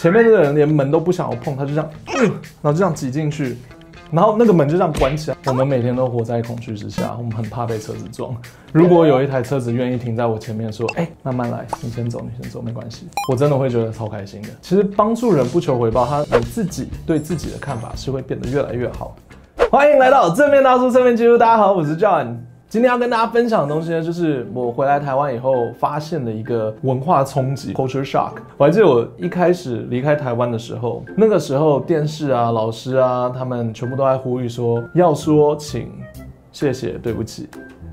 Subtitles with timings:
[0.00, 1.90] 前面那个人连门都不想要碰，他就这样，
[2.62, 3.58] 然后就这样挤进去，
[4.10, 5.36] 然后那个门就这样关起来。
[5.44, 8.34] 我们每天都活在恐惧之下，我们很怕被车子撞。
[8.72, 14.48] 如果有一台车子愿意停在我前面，说，哎，慢慢来，你先走，你先走，没关系，我真的会觉得超开心的。
[14.62, 19.14] 其实帮助人不求回报，他你自己对自己的看法是会变得越来越好。
[19.70, 22.36] 欢迎来到正面大叔侧面记录，大家好，我是 John。
[22.70, 28.34] 今天要跟大家分享的东西呢，就是我回来台湾以后发现的一个文化冲击 （culture shock）。
[28.56, 35.90] 我还记得我一开始离开台湾的时候，那个时候电视啊、老师啊，他们全部都在呼吁说，要说请、
[36.52, 37.48] 谢谢、对不起，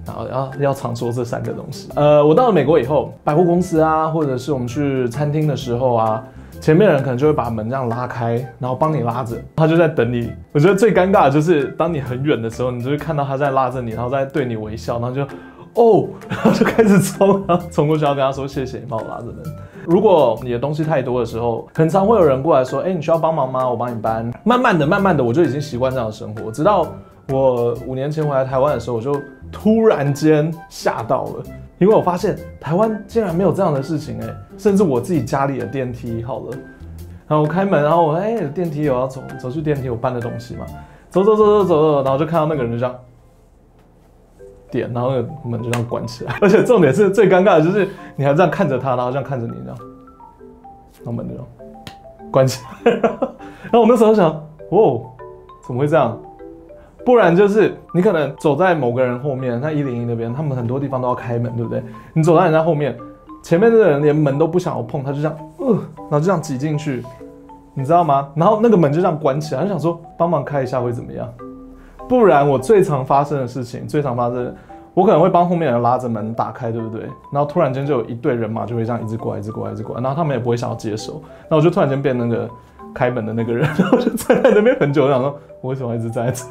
[0.05, 1.89] 然后要要常说这三个东西。
[1.95, 6.23] 呃，我到了美国以后，百货公司啊，或者是我们去餐厅的时候啊。
[6.59, 10.31] 前面的人可能就会把门这样拉开，然后帮你拉着，他就在等你。
[10.51, 15.21] 我觉得最尴尬的就是当你很远的时候，你就会看到他在拉着你，然后在对你微笑，然后就
[15.75, 19.35] 哦，然后就开始冲，然后冲过去要跟他说谢谢，你帮我拉着门。
[19.85, 23.69] 如果你的东西太多的时候，很常会有人过来说，哎，你需要帮忙吗？
[23.69, 24.29] 我帮你搬。
[24.43, 26.51] 慢慢的，慢慢的，我就已经习惯这样的生活。
[26.51, 26.85] 直到
[27.29, 29.15] 我五年前回来台湾的时候，我就
[29.51, 31.43] 突然间吓到了。
[31.79, 36.57] 因为我发现台湾竟然没有这样的事情哎，甚至我自己家里的电梯好了，
[37.27, 40.65] 然后我开门，然后我哎电梯有要走走去电梯，我搬的东西嘛，
[41.09, 42.95] 走走走走走走，然后就看到那个人就这样
[44.71, 49.77] 点，然后那个门就这样关起来， 而且重点是最尴尬的就是你还这样看着他，然后这样看着你这样，
[50.97, 51.35] 然后门就
[52.31, 54.31] 关起来，然后我那时候想，
[54.69, 55.05] 哦，
[55.65, 56.19] 怎么会这样？
[57.07, 61.81] 不然就是你可能走在某个人后面，在一零一那边，他们很多地方都要开门，对不对？
[62.11, 62.93] 你走在人家后面，
[63.41, 67.01] 前面那个人连门都不想要碰，他就这样，呃，然后就这样挤进去，
[67.73, 68.27] 你知道吗？
[68.35, 71.25] 然后那个门就这样关起来，就想说帮忙开一下会怎么样？
[72.09, 74.53] 不然我最常发生的事情，最常发生，
[74.93, 77.03] 我可能会帮后面人拉着门打开，对不对？
[77.31, 82.49] 然后突然间就有一队人马就会这样一直过来，一直过来，一直过来，然后他们也不会想要接手，那我就突然间变那个
[82.93, 86.43] 开门的那个人，然后就站在那边很久，我想说我为什么一直在这？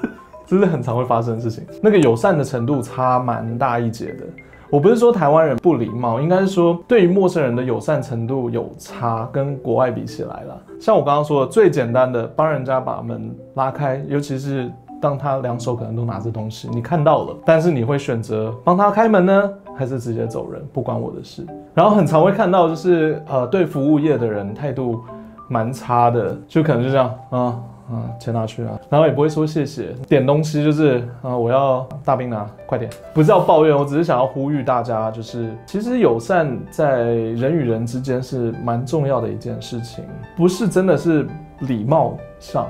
[0.46, 4.24] 这是很常会发生的事情，那个友善的程度差蛮大一截的。
[4.68, 10.60] 我不是说台湾人不礼貌，应该是说对于陌生人的友善程度有差，跟国外比起来了。
[10.80, 14.68] 像我刚刚说的，最简单的帮人家把门拉开，尤其是
[15.00, 21.46] 当他两手可能都拿着东西，你看到了，但是你会选择帮他开门呢，还是直接走人，不关我的事？
[21.72, 25.00] 然后很常会看到就是呃，对服务业的人态度
[25.46, 27.62] 蛮差的，就可能就这样啊。
[27.90, 29.94] 啊，钱拿去啊，然后也不会说谢谢。
[30.08, 32.90] 点东西就是啊，我要大冰拿，快点。
[33.14, 40.04] 不是要抱怨，我只是想要呼吁大家，就是其实友善在人与人之间是蛮重要的一件事情，
[40.36, 41.28] 不是真的是
[41.60, 42.66] 礼貌上，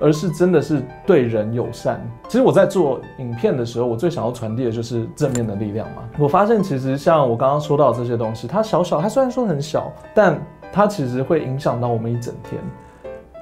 [0.00, 2.00] 而是真的是对人友善。
[2.28, 6.02] 其实我在做影片的时候，我最想要传递的就是正面的力量嘛。
[6.18, 10.40] 我发现其实像我刚刚说到这些东西，它小小，它虽然说很小，但
[10.72, 12.60] 它其实会影响到我们一整天。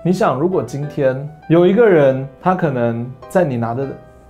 [0.03, 3.87] 你想，如果今天有一个人，他可能在你拿着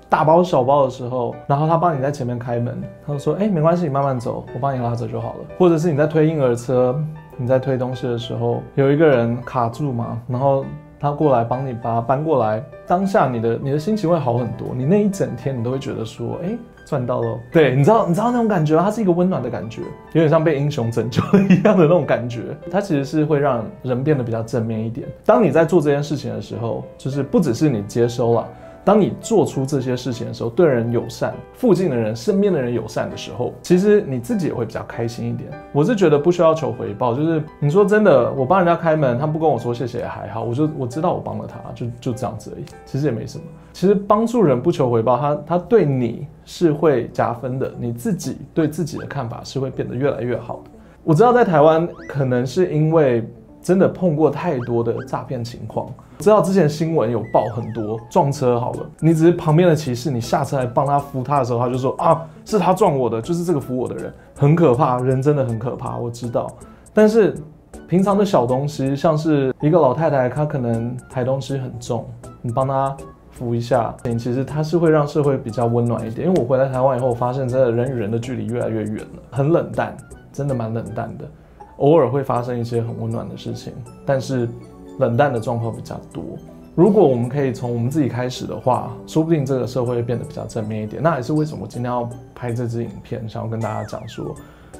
[0.08, 2.76] 大包小包的时候，然后他帮你在前面开门，
[3.06, 7.00] 他就说：“哎，没关系，你慢慢走，我帮你拉着就好了。”或者是你在推婴儿车，
[7.36, 10.64] 你在推东西的时候，有一个人卡住嘛，然后
[10.98, 16.48] 他过来帮你把它搬过来，当下你的你的心情会好很多，你那一整天你都会觉得说：“哎。”
[16.90, 19.80] 赚到了，对，你知道，你知道那种感觉，它是一个温暖的感觉，
[20.12, 22.40] 有点像被英雄拯救了一样的那种感觉。
[22.68, 25.06] 它其实是会让人变得比较正面一点。
[25.24, 28.48] 当你在做这件事情的时候，就是不只是你接收了。
[28.82, 35.50] 当你做出这些事情的时候，对人友善，附近的人、身边的人友善的时候，其实你自己也会比较开心一点。
[35.70, 43.44] 我是觉得不需要求回报，就是你说真的，我帮人家开门，他不跟我说谢谢也还好，我就我知道我帮了他，就就这样子而已，其实也没什么。
[43.74, 50.70] 其实帮助人不求回报，他他对你是会加分的，你自己对自己的看法是会变得越来越好的。
[51.04, 53.24] 我知道在台湾可能是因为。
[53.62, 55.86] 真的碰过太多的诈骗情况，
[56.18, 66.50] 知道之前新闻有报很多撞车好了，你只是旁边的骑士，你下车来帮他扶他的时候，他就说啊，是他撞我的，就是这个扶我的人，很可怕，人真的很可怕，我知道。
[66.94, 67.36] 但是
[67.86, 72.08] 平常的小东西，像是一个老太太，她可能抬东西很重，
[72.40, 72.96] 你帮她
[73.30, 76.26] 扶一下，其实它是会让社会比较温暖一点。
[76.26, 79.96] 因为我回来台湾以后，我发现真的人与人的距离越来越远了，很冷淡，
[80.32, 81.24] 真的蛮冷淡的。
[81.78, 83.72] 偶尔会发生一些很温暖的事情，
[84.04, 84.46] 但是
[84.98, 86.22] 冷淡的状况比较多。
[86.74, 91.02] 如果我们可以从我们自己开始的话，说不定这个社会会变得比较正面一点。
[91.02, 94.34] 那也是为什么我今天要拍这支影片，想要跟大家讲说，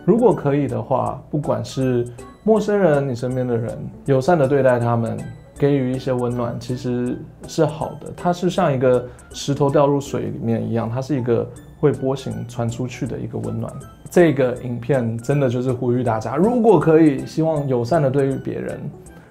[0.04, 2.06] 如果可以的话，不管是
[2.44, 3.76] 陌生人、你身边的人，
[4.06, 5.18] 友善的对待他们，
[5.60, 8.10] 给予一些温暖，其实是好的。
[8.16, 11.46] 它是像一个石头掉入水里面一样，它是一个
[11.78, 13.70] 会波形传出去的一个温暖。
[14.10, 18.80] 这个影片真的就是呼吁大家，如果可以，希望友善的对于别人，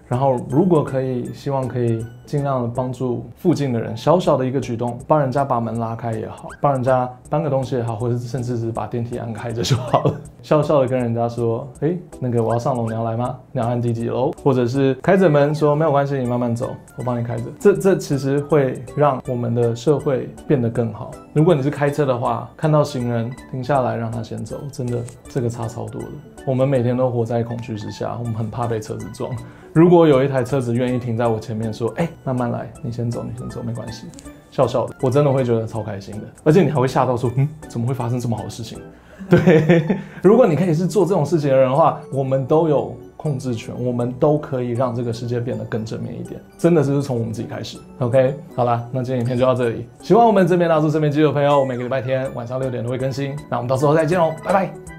[0.10, 10.16] 然后如果可以，希望可以尽量的帮助附近的人，小小的一个举动，帮人家把门拉开也好，帮人家搬个东西也好，或者甚至是把电梯按开着就好了。
[10.42, 13.38] 笑笑的跟人家说，哎，那个我要上楼，你要来吗？
[13.52, 14.32] 你要按第几楼？
[14.44, 17.44] 或者是开着门说没有关系，你慢慢走，我帮你开着。
[17.60, 21.12] 这这其实会让我们的社会变得更好。
[21.34, 26.08] 如果你是开车的话，看到行人停下来让他先走，真的这个差超多的。
[26.46, 29.32] 我们每天都活在恐惧之下，我们很怕被车子撞。
[29.74, 34.08] 如果有一台车子愿意停在我前面，说：“哎，慢慢来，你先走，你先走，没关系。”
[34.50, 38.80] 笑笑的，我真的会觉得超开心的，而且你还会吓到说：“嗯，怎么会发生这么好的事情？”
[39.30, 39.86] 对，
[40.24, 46.42] 如果你可以是做这种事情的人的话，我们都有控制权，我们都可以让这个世界变得更正面一点。
[46.58, 47.78] 真的就是从我们自己开始。
[48.00, 49.88] OK，好啦，那今天影片就到这里。
[50.02, 53.36] 喜欢我们这边大叔这边肌肉朋友，我每个礼拜天晚上六点都会更新。
[53.50, 54.99] 那我们到时候再见哦，拜拜。